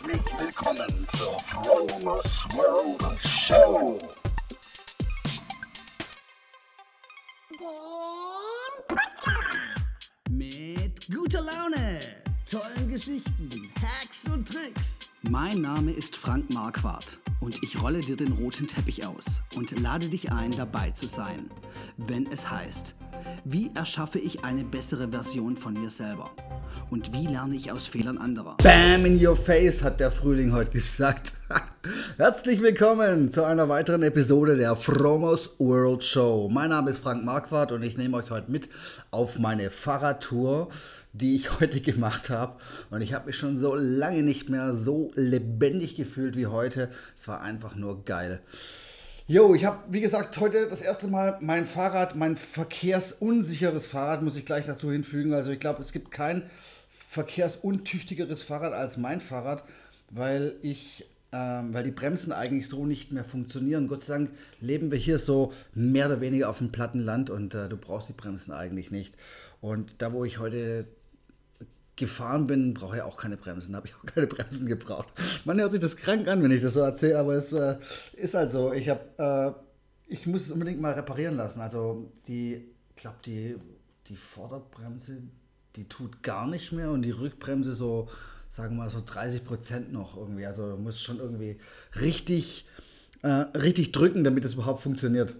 [0.00, 3.98] Herzlich willkommen zur Fromers World Show.
[10.30, 12.00] Mit guter Laune,
[12.48, 13.50] tollen Geschichten,
[13.82, 15.00] Hacks und Tricks.
[15.28, 20.08] Mein Name ist Frank Marquardt und ich rolle dir den roten Teppich aus und lade
[20.08, 21.50] dich ein, dabei zu sein,
[21.96, 22.94] wenn es heißt,
[23.50, 26.30] wie erschaffe ich eine bessere Version von mir selber?
[26.90, 28.58] Und wie lerne ich aus Fehlern anderer?
[28.62, 31.32] Bam in your face, hat der Frühling heute gesagt.
[32.18, 36.50] Herzlich willkommen zu einer weiteren Episode der Fromos World Show.
[36.52, 38.68] Mein Name ist Frank Marquardt und ich nehme euch heute mit
[39.10, 40.68] auf meine Fahrradtour,
[41.14, 42.58] die ich heute gemacht habe.
[42.90, 46.90] Und ich habe mich schon so lange nicht mehr so lebendig gefühlt wie heute.
[47.14, 48.40] Es war einfach nur geil.
[49.30, 54.36] Jo, ich habe, wie gesagt, heute das erste Mal mein Fahrrad, mein verkehrsunsicheres Fahrrad, muss
[54.36, 55.34] ich gleich dazu hinfügen.
[55.34, 56.48] Also ich glaube, es gibt kein
[57.10, 59.64] verkehrsuntüchtigeres Fahrrad als mein Fahrrad,
[60.08, 63.86] weil ich, ähm, weil die Bremsen eigentlich so nicht mehr funktionieren.
[63.86, 64.30] Gott sei Dank
[64.62, 68.08] leben wir hier so mehr oder weniger auf dem platten Land und äh, du brauchst
[68.08, 69.14] die Bremsen eigentlich nicht.
[69.60, 70.86] Und da, wo ich heute
[71.98, 75.08] gefahren bin, brauche ich auch keine Bremsen, habe ich auch keine Bremsen gebraucht.
[75.44, 77.76] Man hört sich das krank an, wenn ich das so erzähle, aber es äh,
[78.14, 78.72] ist halt so.
[78.72, 81.60] Ich habe, äh, ich muss es unbedingt mal reparieren lassen.
[81.60, 82.64] Also die,
[82.96, 83.56] ich glaube die,
[84.06, 85.22] die Vorderbremse,
[85.76, 88.08] die tut gar nicht mehr und die Rückbremse so,
[88.48, 90.46] sagen wir mal so 30 Prozent noch irgendwie.
[90.46, 91.58] Also muss schon irgendwie
[92.00, 92.66] richtig,
[93.22, 95.34] äh, richtig drücken, damit es überhaupt funktioniert.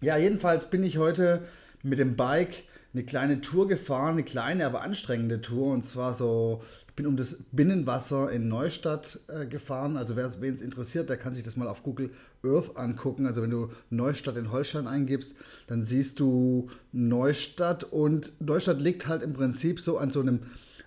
[0.00, 1.46] Ja, jedenfalls bin ich heute
[1.82, 5.72] mit dem Bike eine kleine Tour gefahren, eine kleine, aber anstrengende Tour.
[5.72, 9.96] Und zwar so, ich bin um das Binnenwasser in Neustadt äh, gefahren.
[9.96, 12.10] Also wer es interessiert, der kann sich das mal auf Google
[12.42, 13.26] Earth angucken.
[13.26, 15.36] Also wenn du Neustadt in Holstein eingibst,
[15.68, 17.84] dann siehst du Neustadt.
[17.84, 20.40] Und Neustadt liegt halt im Prinzip so an so einem,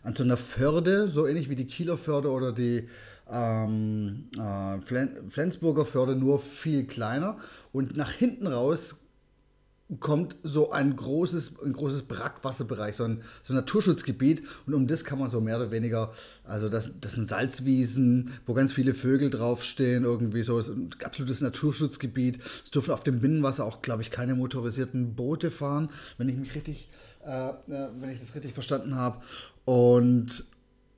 [0.04, 2.90] an so einer Förde, so ähnlich wie die Kieler Förde oder die
[3.32, 4.80] ähm, äh,
[5.30, 7.38] Flensburger Förde, nur viel kleiner.
[7.72, 9.03] Und nach hinten raus
[9.99, 14.44] kommt so ein großes, ein großes Brackwasserbereich, so ein, so ein Naturschutzgebiet.
[14.66, 16.14] Und um das kann man so mehr oder weniger,
[16.44, 21.42] also das, das sind Salzwiesen, wo ganz viele Vögel draufstehen, irgendwie so, ist ein absolutes
[21.42, 22.39] Naturschutzgebiet.
[22.64, 26.55] Es dürfen auf dem Binnenwasser auch, glaube ich, keine motorisierten Boote fahren, wenn ich mich
[26.55, 26.89] richtig,
[27.26, 29.21] äh, äh wenn ich das richtig verstanden habe.
[29.65, 30.45] Und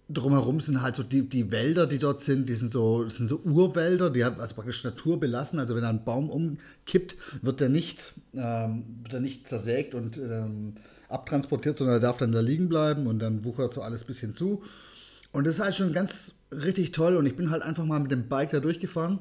[0.10, 3.38] drumherum sind halt so die, die Wälder, die dort sind, die sind so, sind so
[3.38, 5.60] Urwälder, die haben also praktisch Natur belassen.
[5.60, 10.76] Also wenn ein Baum umkippt, wird der nicht, ähm, wird er nicht zersägt und ähm,
[11.10, 14.36] abtransportiert, sondern er darf dann da liegen bleiben und dann wuchert so alles ein bisschen
[14.36, 14.64] zu.
[15.32, 18.12] Und das ist halt schon ganz richtig toll und ich bin halt einfach mal mit
[18.12, 19.20] dem Bike da durchgefahren.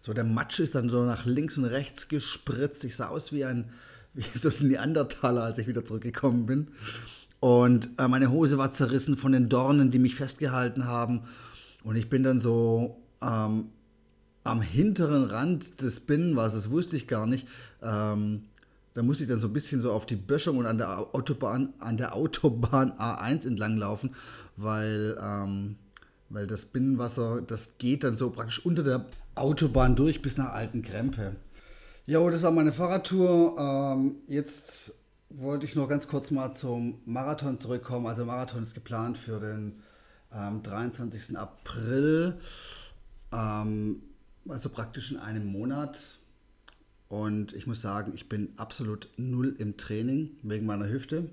[0.00, 2.84] So, der Matsch ist dann so nach links und rechts gespritzt.
[2.84, 3.70] Ich sah aus wie ein,
[4.14, 6.68] wie so ein Neandertaler, als ich wieder zurückgekommen bin.
[7.40, 11.22] Und äh, meine Hose war zerrissen von den Dornen, die mich festgehalten haben.
[11.84, 13.68] Und ich bin dann so ähm,
[14.44, 17.46] am hinteren Rand des Binnenwassers, wusste ich gar nicht.
[17.82, 18.44] Ähm,
[18.94, 21.74] da musste ich dann so ein bisschen so auf die Böschung und an der Autobahn,
[21.80, 24.14] an der Autobahn A1 entlang laufen,
[24.56, 25.76] weil, ähm,
[26.30, 29.04] weil das Binnenwasser, das geht dann so praktisch unter der
[29.34, 31.36] Autobahn durch bis nach Alten Krempe.
[32.06, 33.56] Jo, das war meine Fahrradtour.
[33.58, 34.94] Ähm, jetzt
[35.38, 38.06] wollte ich noch ganz kurz mal zum Marathon zurückkommen.
[38.06, 39.82] Also Marathon ist geplant für den
[40.32, 41.36] ähm, 23.
[41.36, 42.38] April,
[43.32, 44.02] ähm,
[44.48, 45.98] also praktisch in einem Monat.
[47.08, 51.28] Und ich muss sagen, ich bin absolut null im Training wegen meiner Hüfte.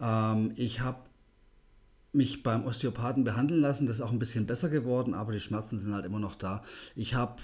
[0.00, 0.98] Ähm, ich habe
[2.12, 3.86] mich beim Osteopathen behandeln lassen.
[3.86, 6.64] Das ist auch ein bisschen besser geworden, aber die Schmerzen sind halt immer noch da.
[6.96, 7.40] Ich habe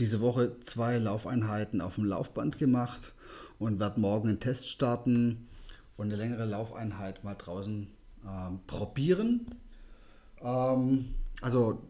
[0.00, 3.12] diese Woche zwei Laufeinheiten auf dem Laufband gemacht
[3.58, 5.48] und werde morgen einen Test starten
[5.96, 7.88] und eine längere Laufeinheit mal draußen
[8.26, 9.46] ähm, probieren.
[10.42, 11.82] Ähm, also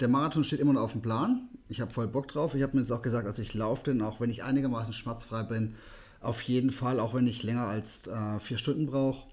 [0.00, 1.48] der Marathon steht immer noch auf dem Plan.
[1.68, 2.54] Ich habe voll Bock drauf.
[2.54, 5.42] Ich habe mir jetzt auch gesagt, also ich laufe den, auch wenn ich einigermaßen schmerzfrei
[5.42, 5.74] bin,
[6.20, 9.28] auf jeden Fall, auch wenn ich länger als äh, vier Stunden brauche.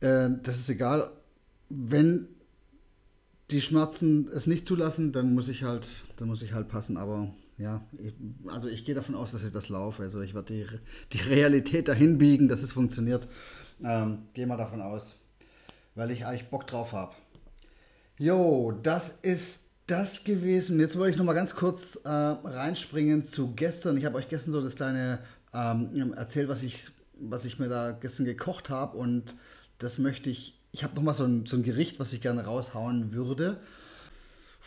[0.00, 1.10] Äh, das ist egal.
[1.68, 2.28] Wenn
[3.50, 6.96] die Schmerzen es nicht zulassen, dann muss ich halt, dann muss ich halt passen.
[6.96, 7.82] Aber ja,
[8.48, 10.02] also ich gehe davon aus, dass ich das laufe.
[10.02, 10.66] Also ich werde die,
[11.16, 13.28] die Realität dahin biegen, dass es funktioniert.
[13.82, 15.16] Ähm, gehe mal davon aus,
[15.94, 17.14] weil ich eigentlich Bock drauf habe.
[18.18, 20.80] Jo, das ist das gewesen.
[20.80, 23.96] Jetzt wollte ich noch mal ganz kurz äh, reinspringen zu gestern.
[23.96, 25.20] Ich habe euch gestern so das kleine
[25.54, 29.34] ähm, erzählt, was ich, was ich mir da gestern gekocht habe und
[29.78, 30.60] das möchte ich.
[30.72, 33.60] Ich habe noch mal so so ein Gericht, was ich gerne raushauen würde.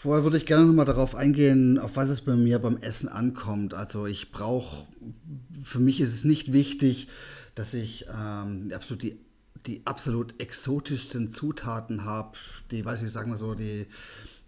[0.01, 3.10] Vorher würde ich gerne noch mal darauf eingehen, auf was es bei mir beim Essen
[3.10, 3.74] ankommt.
[3.74, 4.88] Also ich brauche,
[5.62, 7.10] für mich ist es nicht wichtig,
[7.54, 9.19] dass ich ähm, absolut die
[9.66, 12.38] die absolut exotischsten Zutaten habe.
[12.72, 13.88] Die, weiß ich, sagen wir so, die,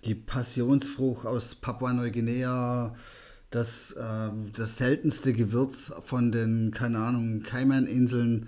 [0.06, 2.96] die Passionsfrucht aus Papua-Neuguinea,
[3.50, 8.48] das, äh, das seltenste Gewürz von den, keine Ahnung, Cayman-Inseln.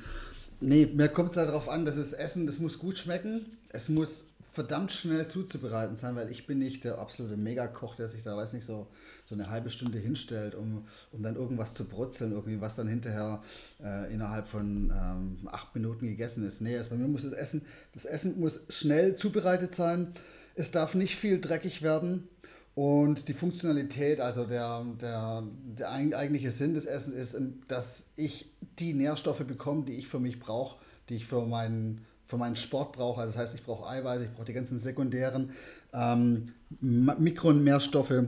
[0.61, 3.45] Nee, mir kommt es halt darauf an, dass das Essen, das muss gut schmecken.
[3.69, 8.21] Es muss verdammt schnell zuzubereiten sein, weil ich bin nicht der absolute Megakoch, der sich
[8.21, 8.87] da, weiß nicht, so,
[9.25, 13.41] so eine halbe Stunde hinstellt, um, um dann irgendwas zu brutzeln, irgendwie was dann hinterher
[13.83, 16.61] äh, innerhalb von ähm, acht Minuten gegessen ist.
[16.61, 17.63] Nee, also bei mir muss das Essen,
[17.93, 20.13] das Essen muss schnell zubereitet sein.
[20.55, 22.27] Es darf nicht viel dreckig werden.
[22.75, 25.43] Und die Funktionalität, also der, der,
[25.77, 30.39] der eigentliche Sinn des Essens ist, dass ich die Nährstoffe bekomme, die ich für mich
[30.39, 30.79] brauche,
[31.09, 33.21] die ich für meinen für meinen Sport brauche.
[33.21, 35.51] Also das heißt, ich brauche Eiweiß, ich brauche die ganzen sekundären
[35.93, 38.23] ähm, Mikro- und Nährstoffe,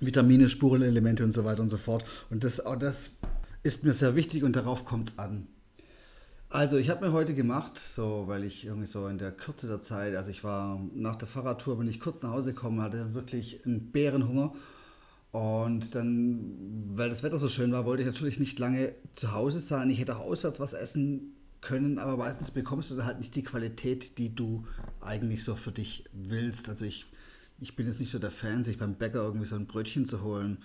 [0.00, 2.04] Vitamine, Spurenelemente und so weiter und so fort.
[2.28, 3.12] Und das, das
[3.62, 5.46] ist mir sehr wichtig und darauf kommt es an.
[6.48, 9.80] Also ich habe mir heute gemacht, so weil ich irgendwie so in der Kürze der
[9.80, 13.64] Zeit, also ich war nach der Fahrradtour, bin ich kurz nach Hause gekommen, hatte wirklich
[13.64, 14.54] einen Bärenhunger.
[15.30, 19.60] Und dann, weil das Wetter so schön war, wollte ich natürlich nicht lange zu Hause
[19.60, 19.88] sein.
[19.90, 21.35] Ich hätte auch auswärts was essen
[21.66, 24.64] können, aber meistens bekommst du halt nicht die Qualität, die du
[25.00, 26.68] eigentlich so für dich willst.
[26.68, 27.06] Also ich,
[27.60, 30.22] ich bin jetzt nicht so der Fan, sich beim Bäcker irgendwie so ein Brötchen zu
[30.22, 30.58] holen.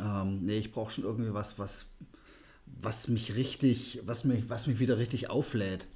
[0.00, 1.86] Ähm, nee, ich brauche schon irgendwie was, was,
[2.66, 5.86] was mich richtig, was mich, was mich wieder richtig auflädt.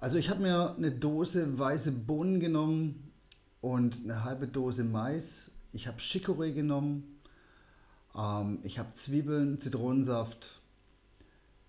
[0.00, 3.12] Also ich habe mir eine Dose weiße Bohnen genommen
[3.60, 5.52] und eine halbe Dose Mais.
[5.74, 7.20] Ich habe Chicorée genommen.
[8.16, 10.62] Ähm, ich habe Zwiebeln, Zitronensaft,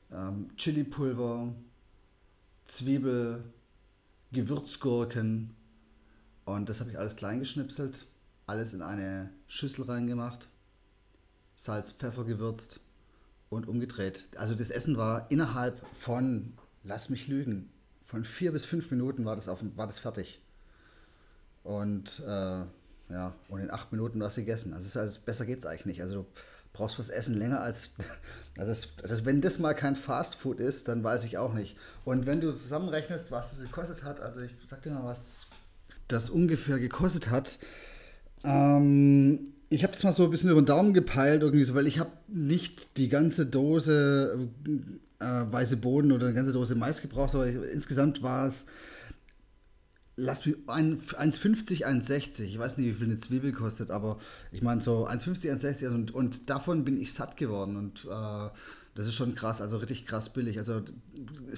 [0.09, 1.53] ähm, Chilipulver,
[2.67, 3.43] Zwiebel,
[4.31, 5.55] Gewürzgurken
[6.45, 8.05] und das habe ich alles klein geschnipselt,
[8.45, 10.49] alles in eine Schüssel reingemacht,
[11.55, 12.79] Salz, Pfeffer gewürzt
[13.49, 14.27] und umgedreht.
[14.37, 16.53] Also das Essen war innerhalb von,
[16.83, 17.69] lass mich lügen,
[18.03, 20.41] von vier bis fünf Minuten war das, auf, war das fertig.
[21.63, 22.63] Und äh,
[23.09, 24.73] ja, und in acht Minuten war es gegessen.
[24.73, 26.01] Also, also besser geht es eigentlich nicht.
[26.01, 26.25] Also
[26.73, 27.91] brauchst fürs Essen länger als.
[28.59, 31.77] Also das, das, wenn das mal kein Fastfood ist, dann weiß ich auch nicht.
[32.05, 35.45] Und wenn du zusammenrechnest, was es gekostet hat, also ich sag dir mal, was
[36.07, 37.59] das ungefähr gekostet hat.
[38.43, 41.87] Ähm, ich habe es mal so ein bisschen über den Daumen gepeilt, irgendwie so, weil
[41.87, 44.49] ich habe nicht die ganze Dose
[45.19, 48.65] äh, weiße Boden oder eine ganze Dose Mais gebraucht, aber ich, insgesamt war es
[50.17, 52.43] lass mich 1,50, 1,60.
[52.43, 54.19] Ich weiß nicht, wie viel eine Zwiebel kostet, aber
[54.51, 58.49] ich meine so 1,50, 1,60 und, und davon bin ich satt geworden und äh,
[58.95, 60.57] das ist schon krass, also richtig krass billig.
[60.57, 60.81] Also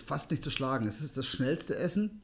[0.05, 0.85] fast nicht zu schlagen.
[0.87, 2.21] Es ist das schnellste Essen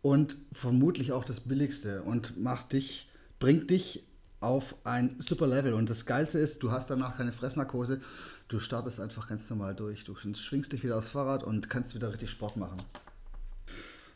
[0.00, 4.04] und vermutlich auch das billigste und macht dich, bringt dich
[4.38, 5.74] auf ein super Level.
[5.74, 8.00] Und das Geilste ist, du hast danach keine Fressnarkose.
[8.46, 10.04] Du startest einfach ganz normal durch.
[10.04, 12.78] Du schwingst dich wieder aufs Fahrrad und kannst wieder richtig Sport machen.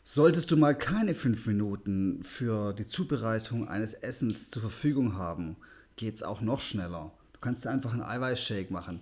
[0.05, 5.55] Solltest du mal keine fünf Minuten für die Zubereitung eines Essens zur Verfügung haben,
[5.95, 7.11] geht es auch noch schneller.
[7.31, 8.99] Du kannst einfach einen Eiweißshake machen.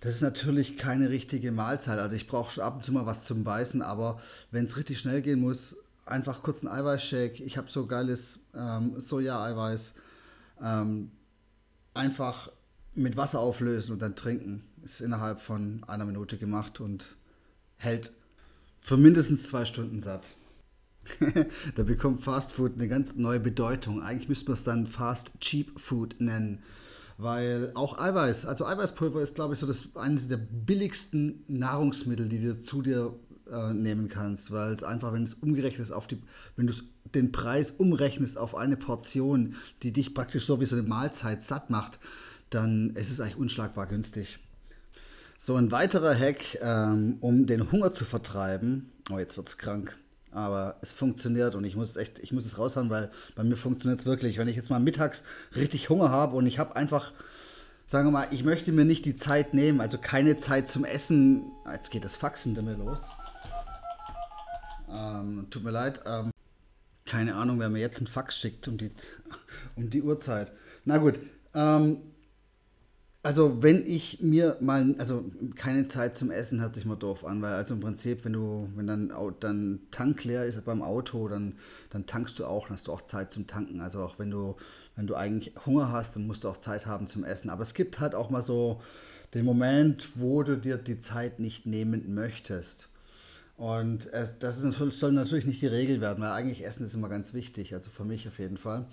[0.00, 2.00] Das ist natürlich keine richtige Mahlzeit.
[2.00, 5.22] Also ich brauche ab und zu mal was zum Beißen, aber wenn es richtig schnell
[5.22, 7.42] gehen muss, einfach kurz einen Eiweißshake.
[7.44, 9.94] Ich habe so geiles ähm, Soja-Eiweiß.
[10.60, 11.12] Ähm,
[11.94, 12.50] einfach
[12.94, 14.64] mit Wasser auflösen und dann trinken.
[14.82, 17.16] Ist innerhalb von einer Minute gemacht und
[17.76, 18.12] hält
[18.82, 20.28] für mindestens zwei Stunden satt.
[21.76, 24.02] da bekommt Fast Food eine ganz neue Bedeutung.
[24.02, 26.62] Eigentlich müsste man es dann Fast Cheap Food nennen.
[27.18, 32.40] Weil auch Eiweiß, also Eiweißpulver ist, glaube ich, so das eines der billigsten Nahrungsmittel, die
[32.40, 33.14] du zu dir
[33.50, 34.50] äh, nehmen kannst.
[34.50, 36.20] Weil es einfach, wenn es umgerechnet ist auf die,
[36.56, 36.74] wenn du
[37.14, 41.70] den Preis umrechnest auf eine Portion, die dich praktisch so wie so eine Mahlzeit satt
[41.70, 42.00] macht,
[42.50, 44.38] dann ist es eigentlich unschlagbar günstig.
[45.44, 48.92] So ein weiterer Hack, ähm, um den Hunger zu vertreiben.
[49.10, 49.92] Oh, jetzt wird's krank.
[50.30, 53.98] Aber es funktioniert und ich muss echt, ich muss es raushauen, weil bei mir funktioniert
[53.98, 54.38] es wirklich.
[54.38, 55.24] Wenn ich jetzt mal mittags
[55.56, 57.10] richtig Hunger habe und ich habe einfach,
[57.86, 61.50] sagen wir mal, ich möchte mir nicht die Zeit nehmen, also keine Zeit zum Essen.
[61.68, 63.00] Jetzt geht das Faxen damit los.
[64.88, 66.02] Ähm, tut mir leid.
[66.06, 66.30] Ähm,
[67.04, 68.92] keine Ahnung, wer mir jetzt einen Fax schickt um die,
[69.74, 70.52] um die Uhrzeit.
[70.84, 71.18] Na gut.
[71.52, 72.11] Ähm,
[73.24, 75.24] also wenn ich mir mal, also
[75.54, 78.68] keine Zeit zum Essen hört sich mal doof an, weil also im Prinzip, wenn du,
[78.74, 81.54] wenn dann, dann Tank leer ist beim Auto, dann,
[81.90, 83.80] dann tankst du auch, dann hast du auch Zeit zum Tanken.
[83.80, 84.56] Also auch wenn du,
[84.96, 87.48] wenn du eigentlich Hunger hast, dann musst du auch Zeit haben zum Essen.
[87.48, 88.80] Aber es gibt halt auch mal so
[89.34, 92.88] den Moment, wo du dir die Zeit nicht nehmen möchtest.
[93.56, 97.08] Und es, das ist, soll natürlich nicht die Regel werden, weil eigentlich Essen ist immer
[97.08, 98.86] ganz wichtig, also für mich auf jeden Fall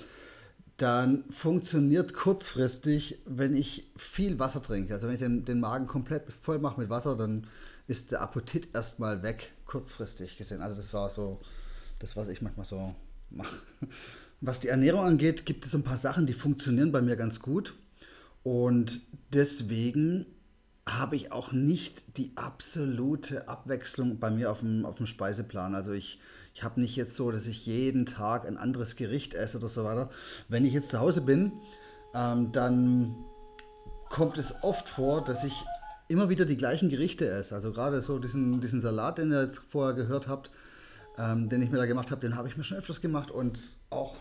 [0.82, 4.94] dann funktioniert kurzfristig, wenn ich viel Wasser trinke.
[4.94, 7.48] Also wenn ich den, den Magen komplett voll mache mit Wasser, dann
[7.88, 10.62] ist der Appetit erstmal weg, kurzfristig gesehen.
[10.62, 11.40] Also das war so
[12.00, 12.96] das, was ich manchmal so
[13.30, 13.56] mache.
[14.42, 17.76] Was die Ernährung angeht, gibt es ein paar Sachen, die funktionieren bei mir ganz gut.
[18.42, 19.02] Und
[19.34, 20.26] deswegen
[20.88, 25.76] habe ich auch nicht die absolute Abwechslung bei mir auf dem, auf dem Speiseplan.
[25.76, 26.22] Also ich,
[26.54, 29.84] ich habe nicht jetzt so, dass ich jeden Tag ein anderes Gericht esse oder so
[29.84, 30.10] weiter.
[30.48, 31.54] Wenn ich jetzt zu Hause bin,
[32.14, 33.16] ähm, dann
[34.10, 35.54] kommt es oft vor, dass ich
[36.08, 37.56] immer wieder die gleichen Gerichte esse.
[37.56, 40.52] Also gerade so diesen, diesen Salat, den ihr jetzt vorher gehört habt,
[41.18, 43.30] ähm, den ich mir da gemacht habe, den habe ich mir schon öfters gemacht.
[43.30, 44.18] Und auch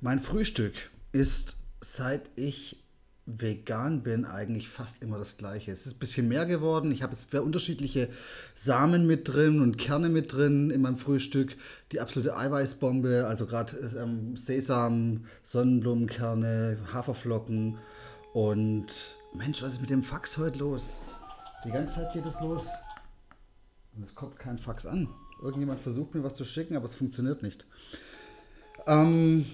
[0.00, 0.74] mein Frühstück
[1.12, 2.84] ist, seit ich
[3.26, 5.72] vegan bin, eigentlich fast immer das gleiche.
[5.72, 6.92] Es ist ein bisschen mehr geworden.
[6.92, 8.08] Ich habe jetzt unterschiedliche
[8.54, 11.56] Samen mit drin und Kerne mit drin in meinem Frühstück.
[11.90, 17.78] Die absolute Eiweißbombe, also gerade ähm, Sesam, Sonnenblumenkerne, Haferflocken
[18.32, 21.02] und Mensch, was ist mit dem Fax heute los?
[21.64, 22.66] Die ganze Zeit geht es los.
[23.96, 25.08] Und es kommt kein Fax an.
[25.42, 27.66] Irgendjemand versucht mir was zu schicken, aber es funktioniert nicht.
[28.86, 29.46] Ähm,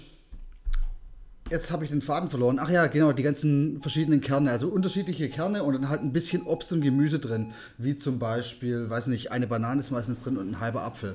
[1.52, 2.58] Jetzt habe ich den Faden verloren.
[2.58, 4.50] Ach ja, genau, die ganzen verschiedenen Kerne.
[4.50, 7.52] Also unterschiedliche Kerne und dann halt ein bisschen Obst und Gemüse drin.
[7.76, 11.14] Wie zum Beispiel, weiß nicht, eine Banane ist meistens drin und ein halber Apfel.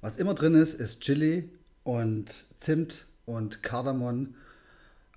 [0.00, 1.50] Was immer drin ist, ist Chili
[1.84, 4.34] und Zimt und Kardamom.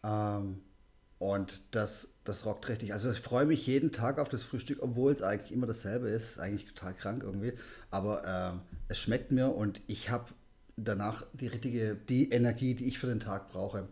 [0.03, 0.57] Ähm,
[1.17, 2.91] und das, das rockt richtig.
[2.91, 6.37] Also ich freue mich jeden Tag auf das Frühstück, obwohl es eigentlich immer dasselbe ist.
[6.37, 7.53] Eigentlich total krank irgendwie.
[7.91, 8.59] Aber ähm,
[8.89, 10.25] es schmeckt mir und ich habe
[10.83, 13.87] danach die richtige, die Energie, die ich für den Tag brauche.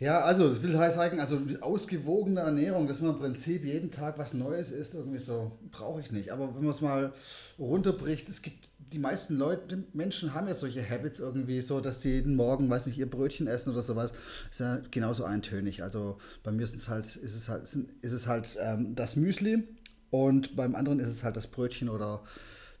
[0.00, 4.16] Ja, also das will heißt sagen, also ausgewogene Ernährung, dass man im Prinzip jeden Tag
[4.18, 6.32] was Neues isst, irgendwie so, brauche ich nicht.
[6.32, 7.12] Aber wenn man es mal
[7.58, 12.08] runterbricht, es gibt die meisten Leute, Menschen haben ja solche Habits irgendwie so, dass die
[12.08, 14.12] jeden Morgen, weiß nicht, ihr Brötchen essen oder sowas.
[14.50, 15.82] Ist ja genauso eintönig.
[15.82, 19.68] Also bei mir ist es halt, ist es halt, ist es halt ähm, das Müsli
[20.10, 22.24] und beim anderen ist es halt das Brötchen oder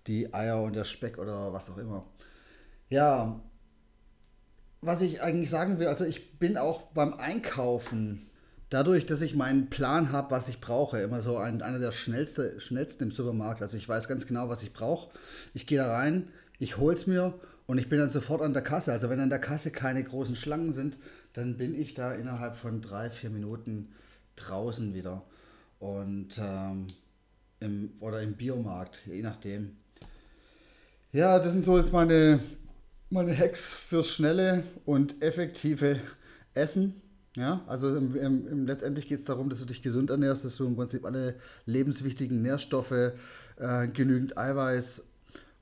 [0.06, 2.06] die Eier und der Speck oder was auch immer.
[2.90, 3.40] Ja,
[4.80, 8.26] was ich eigentlich sagen will, also ich bin auch beim Einkaufen,
[8.70, 12.60] dadurch, dass ich meinen Plan habe, was ich brauche, immer so ein, einer der schnellste,
[12.60, 13.62] schnellsten im Supermarkt.
[13.62, 15.10] Also ich weiß ganz genau, was ich brauche.
[15.54, 17.34] Ich gehe da rein, ich hole es mir
[17.66, 18.92] und ich bin dann sofort an der Kasse.
[18.92, 20.98] Also wenn an der Kasse keine großen Schlangen sind,
[21.32, 23.92] dann bin ich da innerhalb von drei, vier Minuten
[24.36, 25.22] draußen wieder.
[25.78, 26.86] Und ähm,
[27.60, 29.76] im, oder im Biomarkt, je nachdem.
[31.12, 32.40] Ja, das sind so jetzt meine
[33.10, 36.00] meine Hacks fürs schnelle und effektive
[36.54, 37.02] Essen.
[37.36, 40.56] Ja, also im, im, im letztendlich geht es darum, dass du dich gesund ernährst, dass
[40.56, 43.12] du im Prinzip alle lebenswichtigen Nährstoffe,
[43.56, 45.06] äh, genügend Eiweiß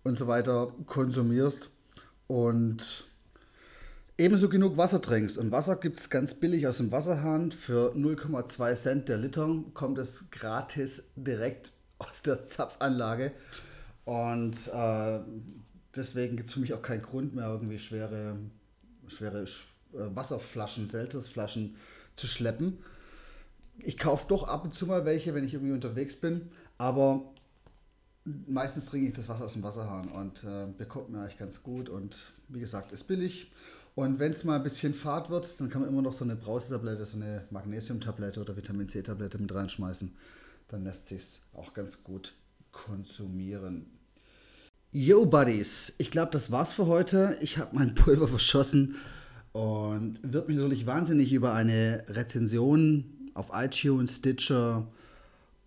[0.04, 1.68] und so weiter konsumierst
[2.26, 3.04] und
[4.16, 5.36] ebenso genug Wasser trinkst.
[5.36, 7.52] Und Wasser gibt es ganz billig aus dem Wasserhahn.
[7.52, 13.32] Für 0,2 Cent der Liter kommt es gratis direkt aus der Zapfanlage.
[14.04, 15.20] Und äh,
[15.98, 18.36] deswegen gibt es für mich auch keinen Grund mehr, irgendwie schwere,
[19.08, 19.46] schwere äh,
[19.92, 21.76] Wasserflaschen, Seltersflaschen
[22.16, 22.78] zu schleppen.
[23.78, 27.22] Ich kaufe doch ab und zu mal welche, wenn ich irgendwie unterwegs bin, aber
[28.24, 31.88] meistens trinke ich das Wasser aus dem Wasserhahn und äh, bekommt mir eigentlich ganz gut
[31.88, 33.52] und wie gesagt, ist billig.
[33.94, 36.36] Und wenn es mal ein bisschen fad wird, dann kann man immer noch so eine
[36.36, 40.14] Brausetablette, so eine Magnesiumtablette oder Vitamin C-Tablette mit reinschmeißen.
[40.68, 42.34] Dann lässt sich auch ganz gut
[42.70, 43.97] konsumieren.
[45.00, 47.36] Yo, Buddies, ich glaube, das war's für heute.
[47.40, 48.96] Ich habe mein Pulver verschossen
[49.52, 54.88] und würde mich natürlich wahnsinnig über eine Rezension auf iTunes, Stitcher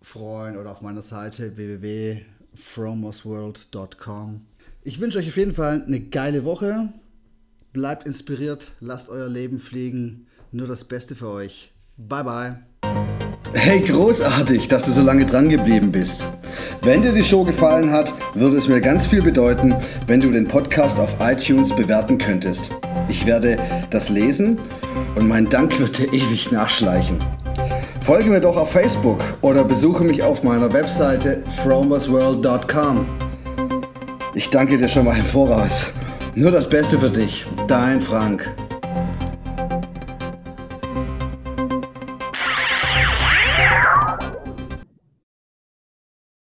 [0.02, 4.42] freuen oder auf meiner Seite www.fromosworld.com.
[4.82, 6.92] Ich wünsche euch auf jeden Fall eine geile Woche.
[7.72, 10.26] Bleibt inspiriert, lasst euer Leben fliegen.
[10.50, 11.72] Nur das Beste für euch.
[11.96, 12.58] Bye, bye.
[13.54, 16.26] Hey, großartig, dass du so lange dran geblieben bist.
[16.84, 19.72] Wenn dir die Show gefallen hat, würde es mir ganz viel bedeuten,
[20.08, 22.70] wenn du den Podcast auf iTunes bewerten könntest.
[23.08, 23.56] Ich werde
[23.90, 24.58] das lesen
[25.14, 27.18] und mein Dank wird dir ewig nachschleichen.
[28.00, 33.06] Folge mir doch auf Facebook oder besuche mich auf meiner Webseite fromersworld.com.
[34.34, 35.86] Ich danke dir schon mal im Voraus.
[36.34, 38.52] Nur das Beste für dich, dein Frank.